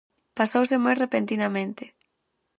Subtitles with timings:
[0.37, 1.83] Pasouse moi repentinamente.